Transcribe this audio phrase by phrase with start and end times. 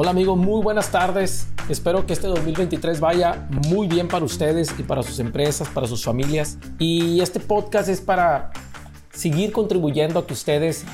[0.00, 1.48] Hola amigos, muy buenas tardes.
[1.68, 6.04] Espero que este 2023 vaya muy bien para ustedes y para sus empresas, para sus
[6.04, 6.56] familias.
[6.78, 8.52] Y este podcast es para
[9.10, 10.84] seguir contribuyendo a que ustedes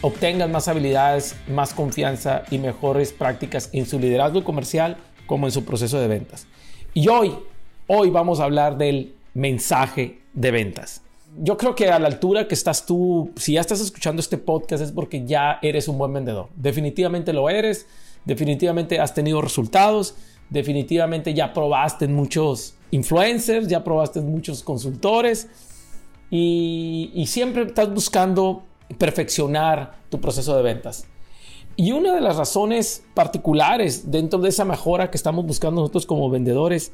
[0.00, 4.96] obtengan más habilidades, más confianza y mejores prácticas en su liderazgo comercial
[5.26, 6.46] como en su proceso de ventas.
[6.94, 7.34] Y hoy,
[7.86, 11.02] hoy vamos a hablar del mensaje de ventas.
[11.36, 14.82] Yo creo que a la altura que estás tú, si ya estás escuchando este podcast
[14.82, 16.48] es porque ya eres un buen vendedor.
[16.56, 17.86] Definitivamente lo eres
[18.24, 20.14] definitivamente has tenido resultados,
[20.50, 25.48] definitivamente ya probaste en muchos influencers, ya probaste en muchos consultores
[26.30, 28.62] y, siempre estás buscando
[28.98, 31.06] perfeccionar tu proceso de ventas.
[31.76, 36.28] Y una de las razones particulares dentro de esa mejora que estamos buscando nosotros como
[36.28, 36.92] vendedores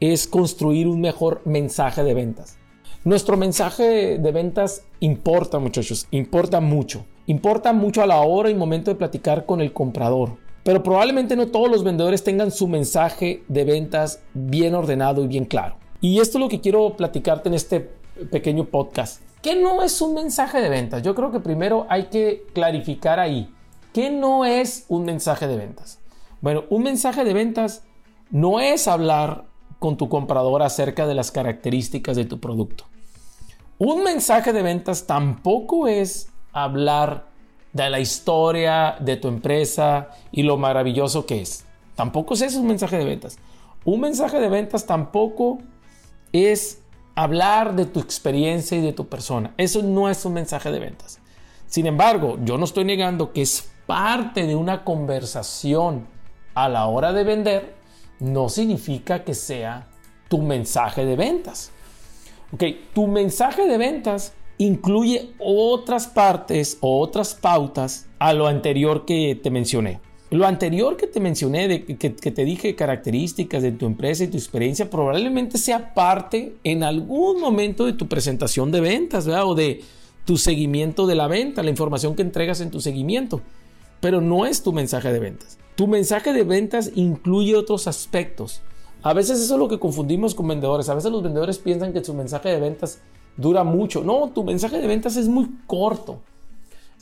[0.00, 2.58] es construir un mejor mensaje de ventas.
[3.04, 7.04] Nuestro mensaje de ventas importa, muchachos, importa mucho.
[7.26, 10.38] Importa mucho a la hora y momento de platicar con el comprador.
[10.64, 15.44] Pero probablemente no todos los vendedores tengan su mensaje de ventas bien ordenado y bien
[15.44, 15.76] claro.
[16.00, 17.90] Y esto es lo que quiero platicarte en este
[18.30, 19.22] pequeño podcast.
[19.42, 21.02] ¿Qué no es un mensaje de ventas?
[21.02, 23.54] Yo creo que primero hay que clarificar ahí.
[23.92, 26.00] ¿Qué no es un mensaje de ventas?
[26.40, 27.82] Bueno, un mensaje de ventas
[28.30, 29.44] no es hablar
[29.78, 32.84] con tu comprador acerca de las características de tu producto.
[33.76, 37.33] Un mensaje de ventas tampoco es hablar
[37.74, 41.64] de la historia de tu empresa y lo maravilloso que es.
[41.96, 43.36] Tampoco es eso un mensaje de ventas.
[43.84, 45.58] Un mensaje de ventas tampoco
[46.32, 46.80] es
[47.16, 49.52] hablar de tu experiencia y de tu persona.
[49.58, 51.18] Eso no es un mensaje de ventas.
[51.66, 56.06] Sin embargo, yo no estoy negando que es parte de una conversación
[56.54, 57.74] a la hora de vender,
[58.20, 59.88] no significa que sea
[60.28, 61.72] tu mensaje de ventas.
[62.52, 62.62] Ok,
[62.94, 69.50] tu mensaje de ventas incluye otras partes o otras pautas a lo anterior que te
[69.50, 70.00] mencioné.
[70.30, 74.36] Lo anterior que te mencioné, de, que, te dije características de tu empresa y tu
[74.36, 79.82] experiencia, probablemente sea parte en algún momento de tu presentación de ventas o de
[80.24, 83.42] tu seguimiento de la venta, la información que entregas en tu seguimiento.
[84.00, 85.58] Pero no es tu mensaje de ventas.
[85.76, 88.60] Tu mensaje de ventas incluye otros aspectos.
[89.02, 90.88] A veces eso es lo que confundimos con vendedores.
[90.88, 93.00] A veces los vendedores piensan que su mensaje de ventas
[93.36, 94.02] dura mucho.
[94.02, 96.20] No, tu mensaje de ventas es muy corto.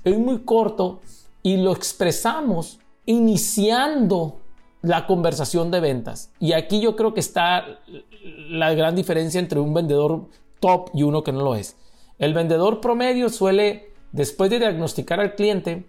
[0.05, 1.01] Es muy corto
[1.43, 4.39] y lo expresamos iniciando
[4.83, 6.31] la conversación de ventas.
[6.41, 7.65] Y aquí yo creo que está
[8.49, 10.27] la gran diferencia entre un vendedor
[10.61, 11.77] top y uno que no lo es.
[12.19, 15.85] El vendedor promedio suele, después de diagnosticar al cliente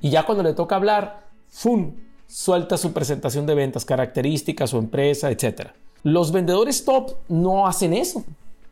[0.00, 1.94] y ya cuando le toca hablar, ¡fum!
[2.28, 5.68] suelta su presentación de ventas, características, su empresa, etc.
[6.02, 8.24] Los vendedores top no hacen eso.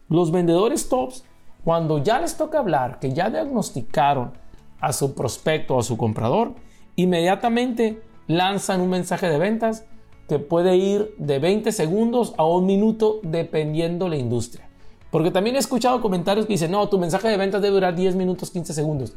[0.08, 1.24] Los vendedores tops,
[1.64, 4.32] cuando ya les toca hablar, que ya diagnosticaron
[4.80, 6.54] a su prospecto o a su comprador,
[6.94, 9.84] inmediatamente lanzan un mensaje de ventas
[10.28, 14.68] que puede ir de 20 segundos a un minuto dependiendo la industria.
[15.10, 18.16] Porque también he escuchado comentarios que dicen, no, tu mensaje de ventas debe durar 10
[18.16, 19.14] minutos, 15 segundos.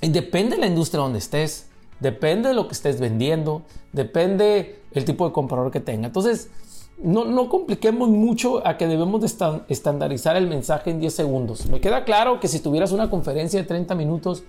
[0.00, 1.68] Y depende de la industria donde estés,
[2.00, 6.06] depende de lo que estés vendiendo, depende el tipo de comprador que tenga.
[6.06, 6.50] Entonces,
[6.98, 11.66] no, compliquemos mucho a que debemos de estandarizar el mensaje en 10 segundos.
[11.66, 14.44] Me queda claro que si tuvieras una conferencia de 30 minutos,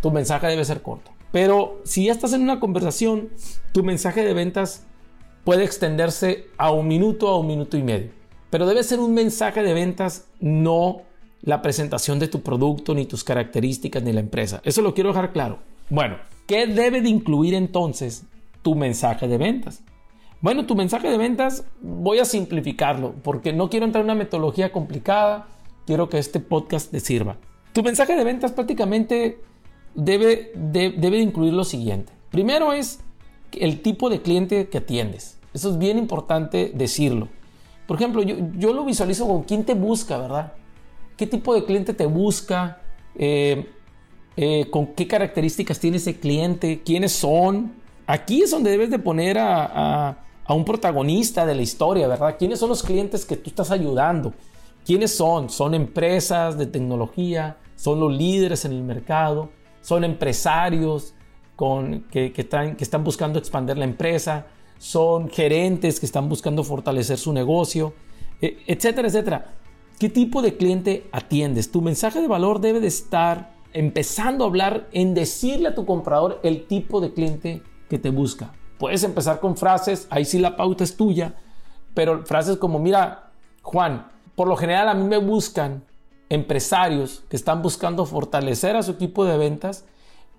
[0.00, 1.12] tu mensaje debe ser corto.
[1.30, 3.30] Pero si ya estás en una conversación,
[3.72, 4.84] tu mensaje de ventas
[5.44, 8.10] puede extenderse a un minuto, a un minuto y medio.
[8.50, 11.02] Pero debe ser un mensaje de ventas, no
[11.40, 14.60] la presentación de tu producto, ni tus características, ni la empresa.
[14.64, 15.60] Eso lo quiero dejar claro.
[15.88, 18.24] Bueno, ¿qué debe de incluir entonces
[18.62, 19.82] tu mensaje de ventas?
[20.42, 24.72] Bueno, tu mensaje de ventas voy a simplificarlo porque no quiero entrar en una metodología
[24.72, 25.46] complicada,
[25.86, 27.36] quiero que este podcast te sirva.
[27.72, 29.38] Tu mensaje de ventas prácticamente
[29.94, 32.12] debe, debe incluir lo siguiente.
[32.32, 32.98] Primero es
[33.52, 35.38] el tipo de cliente que atiendes.
[35.54, 37.28] Eso es bien importante decirlo.
[37.86, 40.54] Por ejemplo, yo, lo visualizo con quién te busca, ¿verdad?
[41.16, 42.80] ¿Qué tipo de cliente te busca?
[43.14, 43.70] Eh,
[44.36, 46.82] eh, ¿Con qué características tiene ese cliente?
[46.84, 47.74] ¿Quiénes son?
[48.08, 50.16] Aquí es donde debes de poner a a
[50.52, 52.36] un protagonista de la historia, ¿verdad?
[52.38, 54.32] ¿Quiénes son los clientes que tú estás ayudando?
[54.84, 55.48] ¿Quiénes son?
[55.50, 59.50] Son empresas de tecnología, son los líderes en el mercado,
[59.80, 61.14] son empresarios
[61.56, 64.46] con, que, están, que están buscando expandir la empresa,
[64.78, 67.94] son gerentes que están buscando fortalecer su negocio,
[68.40, 69.54] e, etcétera, etcétera.
[69.98, 71.70] ¿Qué tipo de cliente atiendes?
[71.70, 76.40] Tu mensaje de valor debe de estar empezando a hablar en decirle a tu comprador
[76.42, 78.52] el tipo de cliente que te busca.
[78.82, 81.34] Puedes empezar con frases, ahí sí la pauta es tuya,
[81.94, 83.30] pero frases como, mira,
[83.62, 85.84] Juan, por lo general a mí me buscan
[86.28, 89.84] empresarios que están buscando fortalecer a su equipo de ventas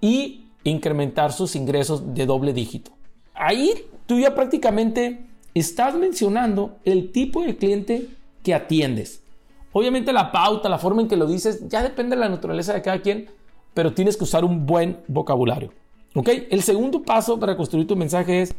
[0.01, 2.91] y incrementar sus ingresos de doble dígito.
[3.33, 8.09] ahí tú ya prácticamente estás mencionando el tipo de cliente
[8.43, 9.23] que atiendes.
[9.71, 12.81] Obviamente la pauta, la forma en que lo dices, ya depende de la naturaleza de
[12.81, 13.29] cada quien,
[13.73, 15.71] pero tienes que usar un buen vocabulario.
[16.15, 16.29] ¿Ok?
[16.49, 18.53] El segundo paso para construir tu mensaje es,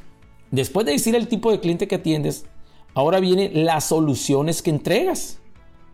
[0.50, 2.46] después de decir el tipo de cliente que atiendes,
[2.94, 5.38] ahora vienen las soluciones que entregas.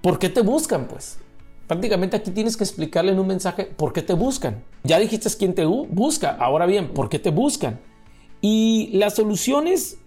[0.00, 0.88] ¿Por qué te buscan?
[0.88, 1.18] Pues
[1.66, 4.64] prácticamente aquí tienes que explicarle en un mensaje por qué te buscan.
[4.84, 7.78] Ya dijiste quién te busca, ahora bien, ¿por qué te buscan?
[8.40, 9.98] Y las soluciones,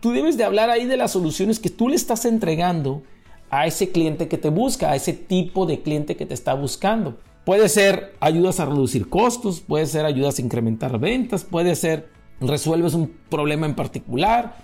[0.00, 3.02] tú debes de hablar ahí de las soluciones que tú le estás entregando
[3.50, 7.18] a ese cliente que te busca, a ese tipo de cliente que te está buscando.
[7.44, 12.08] Puede ser ayudas a reducir costos, puede ser ayudas a incrementar ventas, puede ser
[12.40, 14.56] resuelves un problema en particular,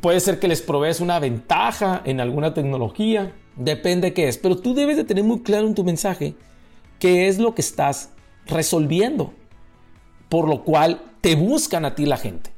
[0.00, 4.74] puede ser que les provees una ventaja en alguna tecnología, depende qué es, pero tú
[4.74, 6.34] debes de tener muy claro en tu mensaje
[6.98, 8.10] qué es lo que estás
[8.46, 9.32] resolviendo,
[10.28, 12.50] por lo cual te buscan a ti la gente.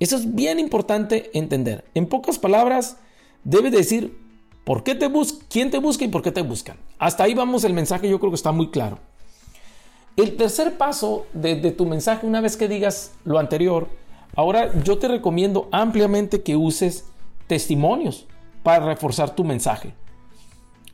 [0.00, 1.84] Eso es bien importante entender.
[1.94, 2.96] En pocas palabras,
[3.44, 4.18] debes decir
[4.64, 5.10] por qué te
[5.48, 6.76] quién te busca y por qué te buscan.
[6.98, 8.98] Hasta ahí vamos, el mensaje yo creo que está muy claro.
[10.16, 13.88] El tercer paso de, tu mensaje, una vez que digas lo anterior,
[14.34, 17.06] ahora yo te recomiendo ampliamente que uses
[17.46, 18.26] testimonios
[18.62, 19.94] para reforzar tu mensaje.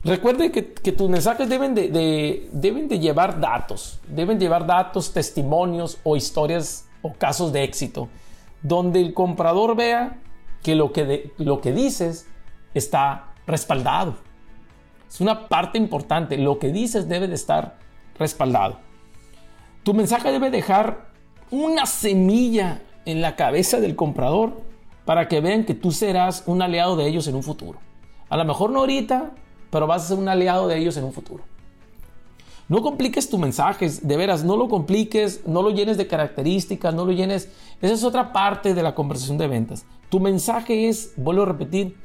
[0.03, 6.15] Recuerde que, tus mensajes deben de, deben de llevar datos, deben llevar datos, testimonios o
[6.15, 8.07] historias o casos de éxito,
[8.61, 10.19] donde el comprador vea
[10.63, 12.27] que lo que, lo que dices
[12.73, 14.15] está respaldado.
[15.09, 17.79] Es una parte importante, lo que dices debe de estar
[18.19, 18.79] respaldado.
[19.83, 21.07] Tu mensaje debe dejar
[21.49, 24.61] una semilla en la cabeza del comprador
[25.05, 27.79] para que vean que tú serás un aliado de ellos en un futuro.
[28.27, 29.31] A lo mejor no ahorita,
[29.69, 31.45] pero vas a ser un aliado de ellos en un futuro.
[32.67, 37.05] No compliques tu mensaje, de veras, no lo compliques, no lo llenes de características, no
[37.05, 37.49] lo llenes.
[37.81, 39.85] Esa es otra parte de la conversación de ventas.
[40.09, 41.95] Tu mensaje es, vuelvo a repetir,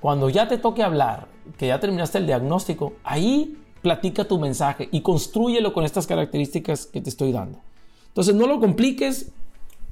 [0.00, 5.00] cuando ya te toque hablar, que ya terminaste el diagnóstico, ahí platica tu mensaje y
[5.00, 7.60] construyelo con estas características que te estoy dando.
[8.08, 9.32] Entonces no lo compliques,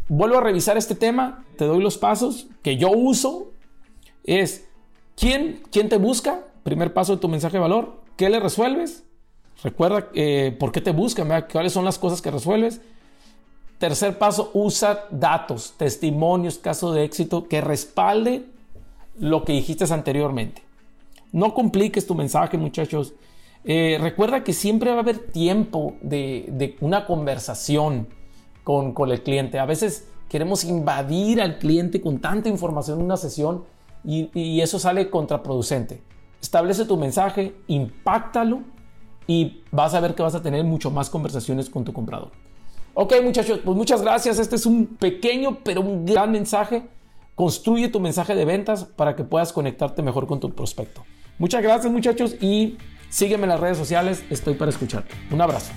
[0.08, 3.52] vuelvo a revisar este tema, te doy los pasos que yo uso.
[4.24, 4.66] Es,
[5.16, 6.44] ¿quién, quién te busca?
[6.62, 8.00] Primer paso de tu mensaje de valor.
[8.16, 9.04] ¿Qué le resuelves?
[9.62, 12.80] Recuerda eh, por qué te buscan, cuáles son las cosas que resuelves.
[13.78, 18.46] Tercer paso, usa datos, testimonios, casos de éxito que respalde
[19.18, 20.62] lo que dijiste anteriormente.
[21.32, 23.14] No compliques tu mensaje, muchachos.
[23.64, 28.08] Eh, recuerda que siempre va a haber tiempo de una conversación
[28.66, 29.60] con, el cliente.
[29.60, 33.64] A veces queremos invadir al cliente con tanta información en una sesión
[34.04, 36.02] y, eso sale contraproducente.
[36.42, 38.62] Establece tu mensaje, impactalo
[39.28, 42.32] y vas a ver que vas a tener mucho más conversaciones con tu comprador.
[42.94, 44.40] Ok muchachos, pues muchas gracias.
[44.40, 46.88] Este es un pequeño pero un gran mensaje.
[47.36, 51.04] Construye tu mensaje de ventas para que puedas conectarte mejor con tu prospecto.
[51.38, 52.78] Muchas gracias muchachos y
[53.10, 54.24] sígueme en las redes sociales.
[54.30, 55.14] Estoy para escucharte.
[55.30, 55.70] Un abrazo.